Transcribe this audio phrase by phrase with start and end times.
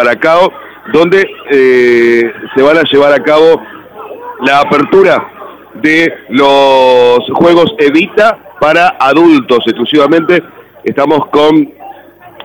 [0.00, 0.50] Paracao,
[0.94, 3.62] donde eh, se van a llevar a cabo
[4.40, 5.30] la apertura
[5.74, 10.42] de los Juegos Evita para adultos exclusivamente.
[10.84, 11.70] Estamos con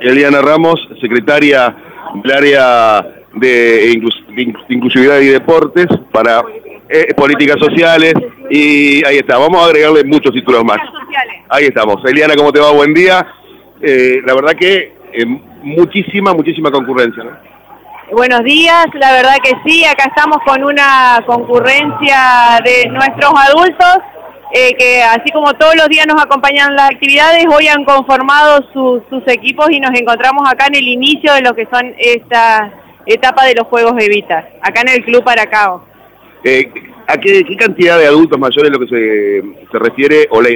[0.01, 1.73] Eliana Ramos, secretaria
[2.15, 4.01] del área de,
[4.67, 6.43] inclusividad y deportes para
[6.89, 8.15] eh, políticas sociales
[8.49, 10.79] y ahí está, vamos a agregarle muchos títulos más.
[11.47, 12.03] Ahí estamos.
[12.03, 12.71] Eliana, ¿cómo te va?
[12.71, 13.25] Buen día.
[13.81, 15.25] Eh, la verdad que eh,
[15.63, 17.23] muchísima, muchísima concurrencia.
[18.11, 23.97] Buenos días, la verdad que sí, acá estamos con una concurrencia de nuestros adultos
[24.79, 29.69] que así como todos los días nos acompañan las actividades, hoy han conformado sus equipos
[29.69, 32.71] y nos encontramos acá en el inicio de lo que son estas
[33.05, 35.85] etapa de los Juegos Evita, acá en el Club Paracao.
[36.43, 36.71] Eh,
[37.07, 40.49] ¿A qué, cantidad de adultos mayores es lo que se, se refiere o la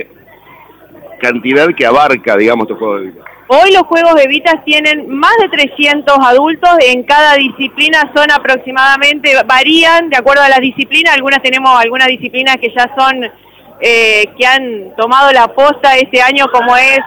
[1.19, 3.23] cantidad que abarca, digamos, estos Juegos Evita?
[3.51, 10.11] Hoy los Juegos Evita tienen más de 300 adultos, en cada disciplina son aproximadamente, varían
[10.11, 13.23] de acuerdo a las disciplinas, algunas tenemos algunas disciplinas que ya son,
[13.81, 16.99] eh, que han tomado la posta este año como es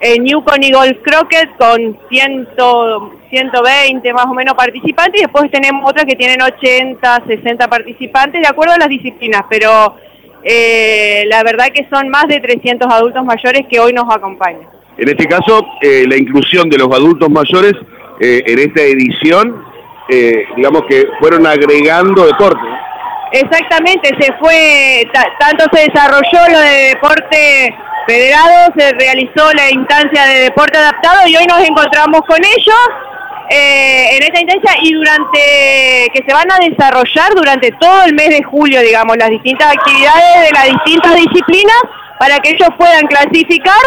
[0.00, 2.48] eh, y Golf Croquet con 100,
[3.28, 5.20] 120 más o menos participantes.
[5.20, 9.96] Y después tenemos otras que tienen 80, 60 participantes de acuerdo a las disciplinas, pero
[10.44, 14.79] eh, la verdad que son más de 300 adultos mayores que hoy nos acompañan.
[14.96, 17.74] En este caso, eh, la inclusión de los adultos mayores
[18.20, 19.64] eh, en esta edición,
[20.56, 22.66] digamos que fueron agregando deporte.
[23.30, 25.06] Exactamente, se fue,
[25.38, 27.72] tanto se desarrolló lo de deporte
[28.06, 32.88] federado, se realizó la instancia de deporte adaptado y hoy nos encontramos con ellos
[33.52, 38.28] eh, en esta instancia y durante que se van a desarrollar durante todo el mes
[38.28, 41.82] de julio, digamos, las distintas actividades de las distintas disciplinas
[42.20, 43.80] para que ellos puedan clasificar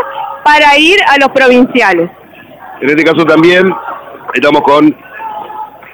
[0.43, 2.09] para ir a los provinciales.
[2.81, 3.71] En este caso también
[4.33, 4.95] estamos con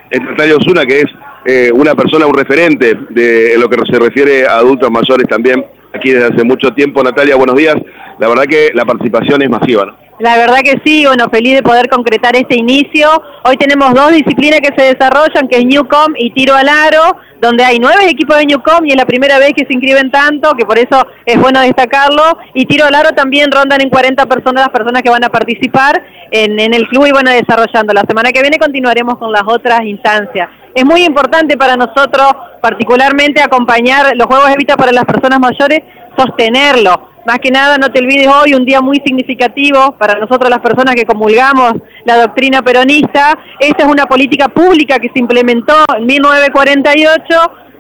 [0.10, 1.06] Natalia Osuna, que es
[1.44, 6.12] eh, una persona, un referente de lo que se refiere a adultos mayores también aquí
[6.12, 7.04] desde hace mucho tiempo.
[7.04, 7.76] Natalia, buenos días.
[8.20, 9.98] La verdad que la participación es masiva.
[10.20, 13.08] La verdad que sí, bueno, feliz de poder concretar este inicio.
[13.46, 17.64] Hoy tenemos dos disciplinas que se desarrollan, que es Newcom y tiro al aro, donde
[17.64, 20.66] hay nueve equipos de Newcom y es la primera vez que se inscriben tanto, que
[20.66, 22.38] por eso es bueno destacarlo.
[22.54, 26.04] Y tiro al aro también rondan en 40 personas las personas que van a participar
[26.32, 27.94] en, en el club y bueno, desarrollando.
[27.94, 30.50] La semana que viene continuaremos con las otras instancias.
[30.76, 32.28] Es muy importante para nosotros,
[32.62, 35.80] particularmente, acompañar los Juegos Evita para las personas mayores,
[36.18, 40.60] sostenerlo más que nada, no te olvides hoy, un día muy significativo para nosotros las
[40.60, 41.74] personas que comulgamos
[42.06, 43.38] la doctrina peronista.
[43.60, 47.24] Esta es una política pública que se implementó en 1948,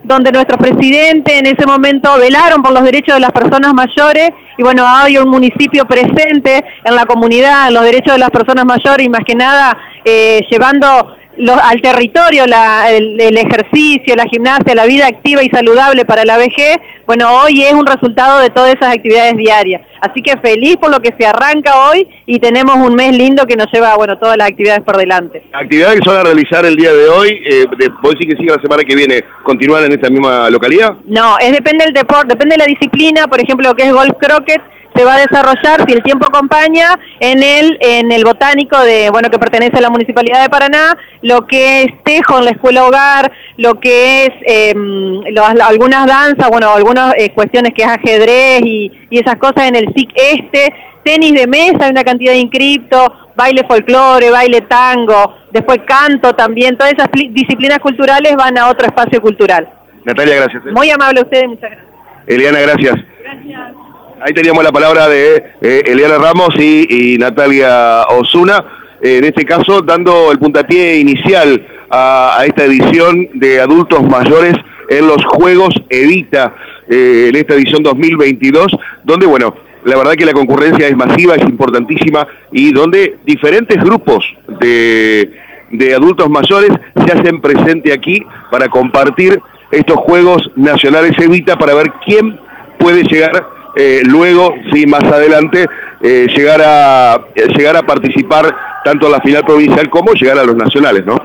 [0.03, 4.63] donde nuestro presidente en ese momento velaron por los derechos de las personas mayores y
[4.63, 9.05] bueno, hay un municipio presente en la comunidad, en los derechos de las personas mayores
[9.05, 11.15] y más que nada eh, llevando
[11.47, 17.41] al territorio, el, ejercicio, la gimnasia, la vida activa y saludable para la vejez, bueno,
[17.41, 19.81] hoy es un resultado de todas esas actividades diarias.
[20.01, 23.55] Así que feliz por lo que se arranca hoy y tenemos un mes lindo que
[23.55, 25.43] nos lleva, bueno, todas las actividades por delante.
[25.51, 27.65] Actividades que se van a realizar el día de hoy, eh,
[28.01, 30.95] ¿vos decís que sigue la semana que viene continuar en esta misma localidad?
[31.05, 34.13] No, es depende del deporte, depende de la disciplina, por ejemplo, lo que es golf
[34.19, 34.61] croquet,
[34.99, 39.29] se va a desarrollar, si el tiempo acompaña, en el, en el botánico de, bueno,
[39.29, 43.31] que pertenece a la Municipalidad de Paraná, lo que es tejo en la escuela hogar,
[43.55, 45.21] lo que es em,
[45.61, 49.93] algunas danzas, bueno, algunas eh, cuestiones que es ajedrez y, y esas cosas en el
[49.93, 55.79] SIC este, tenis de mesa, hay una cantidad de inscriptos, baile folclore, baile tango, después
[55.87, 59.69] canto también, todas esas disciplinas culturales van a otro espacio cultural.
[60.03, 60.65] Natalia, gracias.
[60.65, 60.71] ¿eh?
[60.73, 61.87] Muy amable a ustedes, muchas gracias.
[62.27, 62.95] Eliana, gracias.
[63.23, 63.78] Gracias.
[64.21, 68.65] Ahí teníamos la palabra de eh, Eliana Ramos y, Natalia Osuna,
[69.01, 74.55] eh, en este caso dando el puntapié inicial a, esta edición de adultos mayores
[74.89, 76.53] en los Juegos Evita,
[76.89, 78.75] eh, en esta edición 2022,
[79.05, 84.25] donde, bueno, la verdad que la concurrencia es masiva, es importantísima y donde diferentes grupos
[84.59, 85.31] de,
[85.71, 86.71] de adultos mayores
[87.05, 88.21] se hacen presente aquí
[88.51, 89.39] para compartir
[89.71, 92.37] estos Juegos Nacionales Evita para ver quién
[92.79, 95.65] puede llegar eh, luego, sí, más adelante,
[96.01, 97.21] eh, llegar, a,
[97.55, 101.17] llegar a participar tanto en la final provincial como llegar a los nacionales, ¿no?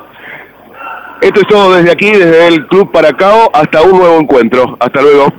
[1.20, 4.76] Esto es todo desde aquí, desde el Club Paracao, hasta un nuevo encuentro.
[4.79, 5.32] Hasta luego.